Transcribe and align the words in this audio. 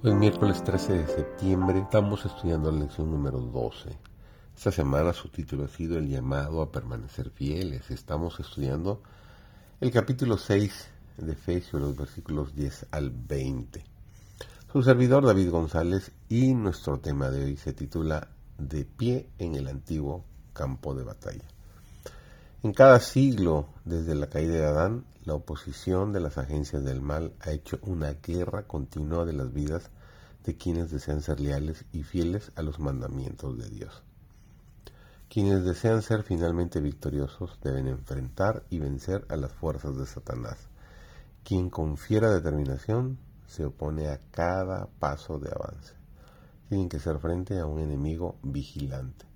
Hoy 0.00 0.14
miércoles 0.14 0.62
13 0.62 0.92
de 0.92 1.06
septiembre 1.08 1.80
estamos 1.80 2.24
estudiando 2.24 2.70
la 2.70 2.84
lección 2.84 3.10
número 3.10 3.40
12. 3.40 3.98
Esta 4.56 4.70
semana 4.70 5.12
su 5.12 5.28
título 5.28 5.64
ha 5.64 5.68
sido 5.68 5.98
El 5.98 6.08
llamado 6.08 6.62
a 6.62 6.70
permanecer 6.70 7.30
fieles. 7.30 7.90
Estamos 7.90 8.38
estudiando 8.38 9.02
el 9.80 9.90
capítulo 9.90 10.38
6 10.38 10.88
de 11.16 11.32
Efesios, 11.32 11.82
los 11.82 11.96
versículos 11.96 12.54
10 12.54 12.86
al 12.92 13.10
20. 13.10 13.82
Su 14.72 14.84
servidor 14.84 15.26
David 15.26 15.50
González 15.50 16.12
y 16.28 16.54
nuestro 16.54 17.00
tema 17.00 17.28
de 17.30 17.46
hoy 17.46 17.56
se 17.56 17.72
titula 17.72 18.28
De 18.56 18.84
pie 18.84 19.28
en 19.40 19.56
el 19.56 19.66
antiguo 19.66 20.24
campo 20.52 20.94
de 20.94 21.02
batalla. 21.02 21.44
En 22.60 22.72
cada 22.72 22.98
siglo, 22.98 23.68
desde 23.84 24.16
la 24.16 24.26
caída 24.26 24.54
de 24.54 24.66
Adán, 24.66 25.04
la 25.24 25.34
oposición 25.34 26.12
de 26.12 26.18
las 26.18 26.38
agencias 26.38 26.82
del 26.84 27.00
mal 27.00 27.32
ha 27.38 27.52
hecho 27.52 27.78
una 27.82 28.14
guerra 28.14 28.64
continua 28.64 29.24
de 29.24 29.32
las 29.32 29.52
vidas 29.52 29.90
de 30.44 30.56
quienes 30.56 30.90
desean 30.90 31.22
ser 31.22 31.38
leales 31.38 31.84
y 31.92 32.02
fieles 32.02 32.50
a 32.56 32.62
los 32.62 32.80
mandamientos 32.80 33.56
de 33.58 33.70
Dios. 33.70 34.02
Quienes 35.28 35.62
desean 35.62 36.02
ser 36.02 36.24
finalmente 36.24 36.80
victoriosos 36.80 37.60
deben 37.62 37.86
enfrentar 37.86 38.64
y 38.70 38.80
vencer 38.80 39.24
a 39.28 39.36
las 39.36 39.52
fuerzas 39.52 39.96
de 39.96 40.06
Satanás. 40.06 40.58
Quien 41.44 41.70
con 41.70 41.96
fiera 41.96 42.28
determinación 42.28 43.18
se 43.46 43.66
opone 43.66 44.08
a 44.08 44.18
cada 44.32 44.88
paso 44.98 45.38
de 45.38 45.50
avance. 45.50 45.94
Tienen 46.68 46.88
que 46.88 46.98
ser 46.98 47.20
frente 47.20 47.60
a 47.60 47.66
un 47.66 47.78
enemigo 47.78 48.34
vigilante 48.42 49.27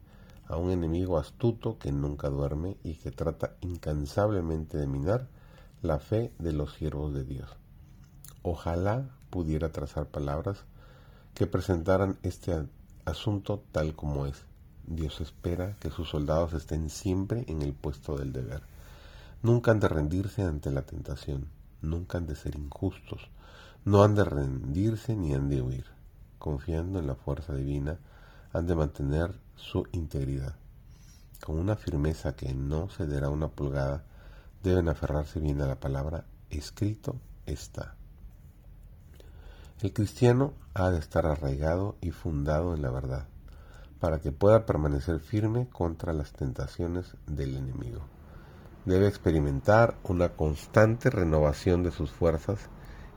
a 0.47 0.57
un 0.57 0.71
enemigo 0.71 1.19
astuto 1.19 1.79
que 1.79 1.93
nunca 1.93 2.29
duerme 2.29 2.77
y 2.83 2.95
que 2.95 3.11
trata 3.11 3.57
incansablemente 3.61 4.79
de 4.79 4.87
minar 4.87 5.29
la 5.83 5.99
fe 5.99 6.33
de 6.39 6.53
los 6.53 6.75
siervos 6.75 7.13
de 7.15 7.25
Dios. 7.25 7.49
Ojalá 8.43 9.09
pudiera 9.31 9.71
trazar 9.71 10.07
palabras 10.07 10.65
que 11.35 11.47
presentaran 11.47 12.19
este 12.23 12.67
asunto 13.05 13.63
tal 13.73 13.95
como 13.95 14.27
es. 14.27 14.45
Dios 14.87 15.21
espera 15.21 15.77
que 15.81 15.91
sus 15.91 16.11
soldados 16.11 16.53
estén 16.53 16.91
siempre 16.91 17.45
en 17.49 17.63
el 17.63 17.73
puesto 17.73 18.17
del 18.17 18.33
deber. 18.33 18.63
Nunca 19.43 19.71
han 19.71 19.81
de 19.81 19.89
rendirse 19.89 20.43
ante 20.43 20.71
la 20.71 20.83
tentación, 20.83 21.49
nunca 21.81 22.19
han 22.19 22.27
de 22.27 22.37
ser 22.37 22.57
injustos, 22.57 23.29
no 23.85 24.05
han 24.05 24.15
de 24.15 24.25
rendirse 24.25 25.17
ni 25.17 25.35
han 25.35 25.49
de 25.49 25.63
huir. 25.63 25.87
Confiando 26.39 26.99
en 26.99 27.07
la 27.07 27.15
fuerza 27.15 27.55
divina, 27.55 27.99
han 28.53 28.67
de 28.67 28.75
mantener 28.75 29.39
su 29.57 29.87
integridad. 29.93 30.57
Con 31.45 31.59
una 31.59 31.77
firmeza 31.77 32.37
que 32.37 32.55
no 32.55 32.89
cederá 32.89 33.29
una 33.29 33.49
pulgada, 33.49 34.05
deben 34.63 34.89
aferrarse 34.89 35.41
bien 35.41 35.61
a 35.61 35.67
la 35.67 35.81
palabra 35.81 36.25
escrito 36.51 37.17
está. 37.47 37.97
El 39.81 39.93
cristiano 39.93 40.53
ha 40.75 40.91
de 40.91 40.99
estar 40.99 41.27
arraigado 41.27 41.97
y 42.01 42.13
fundado 42.13 42.75
en 42.75 42.83
la 42.83 42.91
verdad, 42.91 43.27
para 43.99 44.21
que 44.21 44.31
pueda 44.31 44.67
permanecer 44.67 45.19
firme 45.19 45.69
contra 45.69 46.13
las 46.13 46.33
tentaciones 46.33 47.17
del 47.27 47.57
enemigo. 47.57 48.03
Debe 48.85 49.09
experimentar 49.09 49.97
una 50.05 50.31
constante 50.31 51.11
renovación 51.11 51.83
de 51.83 51.91
sus 51.91 52.11
fuerzas 52.11 52.61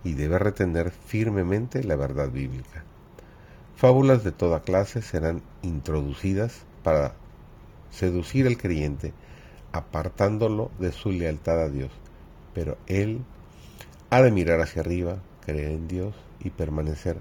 y 0.03 0.13
debe 0.13 0.39
retener 0.39 0.91
firmemente 0.91 1.83
la 1.83 1.95
verdad 1.95 2.29
bíblica. 2.31 2.83
Fábulas 3.75 4.23
de 4.23 4.31
toda 4.31 4.61
clase 4.61 5.01
serán 5.01 5.41
introducidas 5.61 6.63
para 6.81 7.13
seducir 7.89 8.47
al 8.47 8.57
creyente, 8.57 9.11
apartándolo 9.73 10.71
de 10.79 10.93
su 10.93 11.11
lealtad 11.11 11.59
a 11.59 11.67
Dios. 11.67 11.91
Pero 12.53 12.77
él 12.87 13.19
ha 14.11 14.21
de 14.21 14.31
mirar 14.31 14.61
hacia 14.61 14.81
arriba, 14.81 15.17
creer 15.45 15.71
en 15.71 15.89
Dios 15.89 16.15
y 16.39 16.51
permanecer 16.51 17.19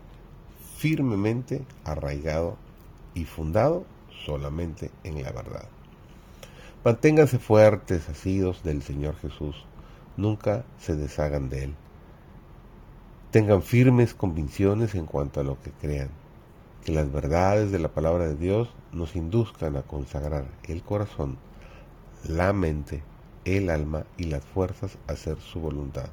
firmemente 0.77 1.65
arraigado 1.83 2.57
y 3.15 3.25
fundado 3.25 3.85
solamente 4.25 4.93
en 5.03 5.25
la 5.25 5.33
verdad. 5.33 5.67
Manténganse 6.85 7.41
fuertes, 7.41 8.09
asidos 8.09 8.63
del 8.63 8.83
Señor 8.83 9.17
Jesús. 9.17 9.57
Nunca 10.17 10.65
se 10.79 10.95
deshagan 10.95 11.49
de 11.49 11.65
Él. 11.65 11.75
Tengan 13.33 13.63
firmes 13.63 14.15
convicciones 14.15 14.95
en 14.95 15.07
cuanto 15.07 15.41
a 15.41 15.45
lo 15.45 15.61
que 15.61 15.73
crean 15.73 16.11
que 16.85 16.93
las 16.93 17.11
verdades 17.11 17.73
de 17.73 17.79
la 17.79 17.89
palabra 17.89 18.29
de 18.29 18.37
Dios 18.37 18.69
nos 18.93 19.17
induzcan 19.17 19.77
a 19.77 19.83
consagrar 19.83 20.45
el 20.65 20.83
corazón, 20.83 21.39
la 22.29 22.53
mente, 22.53 23.03
el 23.47 23.71
alma 23.71 24.05
y 24.19 24.25
las 24.25 24.45
fuerzas 24.45 24.99
a 25.09 25.13
hacer 25.13 25.39
su 25.41 25.61
voluntad. 25.61 26.11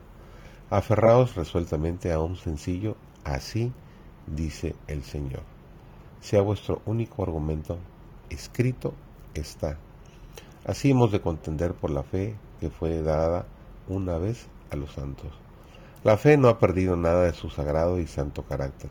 Aferraos 0.69 1.35
resueltamente 1.35 2.13
a 2.13 2.19
un 2.21 2.37
sencillo, 2.37 2.95
así 3.25 3.73
dice 4.27 4.73
el 4.87 5.03
Señor. 5.03 5.43
Sea 6.21 6.41
vuestro 6.41 6.81
único 6.85 7.23
argumento, 7.23 7.77
escrito 8.29 8.93
está. 9.33 9.77
Así 10.65 10.91
hemos 10.91 11.11
de 11.11 11.19
contender 11.19 11.73
por 11.73 11.89
la 11.89 12.03
fe 12.03 12.35
que 12.61 12.69
fue 12.69 13.01
dada 13.01 13.45
una 13.89 14.17
vez 14.17 14.47
a 14.69 14.77
los 14.77 14.93
santos. 14.93 15.33
La 16.05 16.15
fe 16.15 16.37
no 16.37 16.47
ha 16.47 16.59
perdido 16.59 16.95
nada 16.95 17.23
de 17.23 17.33
su 17.33 17.49
sagrado 17.49 17.99
y 17.99 18.07
santo 18.07 18.43
carácter 18.43 18.89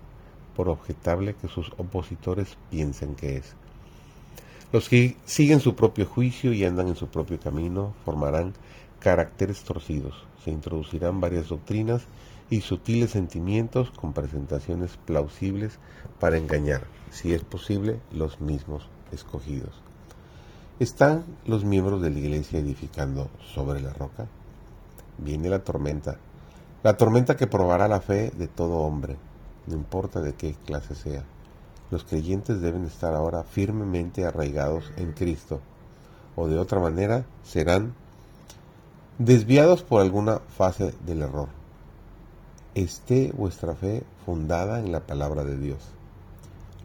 por 0.54 0.68
objetable 0.68 1.34
que 1.34 1.48
sus 1.48 1.70
opositores 1.78 2.56
piensen 2.70 3.14
que 3.14 3.36
es. 3.36 3.54
Los 4.72 4.88
que 4.88 5.16
siguen 5.24 5.60
su 5.60 5.74
propio 5.74 6.06
juicio 6.06 6.52
y 6.52 6.64
andan 6.64 6.88
en 6.88 6.96
su 6.96 7.08
propio 7.08 7.40
camino 7.40 7.94
formarán 8.04 8.52
caracteres 9.00 9.62
torcidos, 9.64 10.14
se 10.44 10.50
introducirán 10.50 11.20
varias 11.20 11.48
doctrinas 11.48 12.02
y 12.50 12.60
sutiles 12.60 13.10
sentimientos 13.10 13.90
con 13.90 14.12
presentaciones 14.12 14.96
plausibles 15.06 15.78
para 16.18 16.36
engañar, 16.36 16.84
si 17.10 17.32
es 17.32 17.42
posible, 17.42 18.00
los 18.12 18.40
mismos 18.40 18.88
escogidos. 19.12 19.74
¿Están 20.78 21.24
los 21.46 21.64
miembros 21.64 22.00
de 22.00 22.10
la 22.10 22.18
iglesia 22.18 22.60
edificando 22.60 23.28
sobre 23.54 23.80
la 23.80 23.92
roca? 23.92 24.28
Viene 25.18 25.48
la 25.48 25.64
tormenta, 25.64 26.18
la 26.82 26.96
tormenta 26.96 27.36
que 27.36 27.46
probará 27.46 27.88
la 27.88 28.00
fe 28.00 28.30
de 28.36 28.48
todo 28.48 28.78
hombre 28.78 29.16
no 29.70 29.76
importa 29.76 30.20
de 30.20 30.34
qué 30.34 30.54
clase 30.66 30.94
sea. 30.94 31.24
Los 31.90 32.04
creyentes 32.04 32.60
deben 32.60 32.84
estar 32.84 33.14
ahora 33.14 33.42
firmemente 33.44 34.24
arraigados 34.24 34.92
en 34.96 35.12
Cristo, 35.12 35.60
o 36.36 36.48
de 36.48 36.58
otra 36.58 36.80
manera 36.80 37.24
serán 37.44 37.94
desviados 39.18 39.82
por 39.82 40.00
alguna 40.00 40.38
fase 40.38 40.94
del 41.06 41.22
error. 41.22 41.48
Esté 42.74 43.32
vuestra 43.32 43.74
fe 43.74 44.04
fundada 44.24 44.80
en 44.80 44.92
la 44.92 45.00
palabra 45.00 45.44
de 45.44 45.58
Dios. 45.58 45.78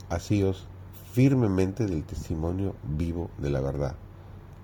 Asíos 0.09 0.65
firmemente 1.11 1.85
del 1.85 2.03
testimonio 2.03 2.75
vivo 2.83 3.29
de 3.37 3.49
la 3.49 3.61
verdad. 3.61 3.95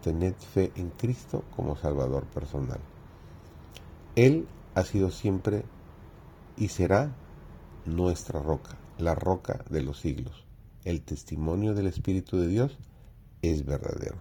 Tened 0.03 0.33
fe 0.35 0.71
en 0.75 0.89
Cristo 0.89 1.43
como 1.55 1.75
Salvador 1.75 2.23
personal. 2.25 2.79
Él 4.15 4.47
ha 4.75 4.83
sido 4.83 5.11
siempre 5.11 5.63
y 6.57 6.69
será 6.69 7.11
nuestra 7.85 8.39
roca, 8.41 8.77
la 8.97 9.15
roca 9.15 9.63
de 9.69 9.81
los 9.81 9.99
siglos. 9.99 10.45
El 10.83 11.01
testimonio 11.01 11.73
del 11.73 11.87
Espíritu 11.87 12.37
de 12.37 12.47
Dios 12.47 12.77
es 13.41 13.65
verdadero. 13.65 14.17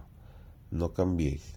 No 0.69 0.93
cambiéis 0.93 1.53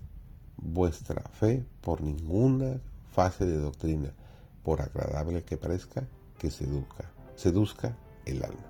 vuestra 0.56 1.22
fe 1.30 1.64
por 1.80 2.00
ninguna 2.00 2.80
fase 3.12 3.46
de 3.46 3.58
doctrina, 3.58 4.12
por 4.62 4.82
agradable 4.82 5.44
que 5.44 5.56
parezca, 5.56 6.06
que 6.38 6.50
seduzca, 6.50 7.10
seduzca 7.36 7.96
el 8.24 8.42
alma. 8.44 8.64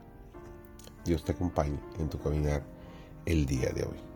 Dios 1.04 1.24
te 1.24 1.32
acompañe 1.32 1.78
en 1.98 2.08
tu 2.08 2.18
caminar 2.18 2.62
el 3.26 3.46
día 3.46 3.70
de 3.70 3.84
hoy. 3.84 4.13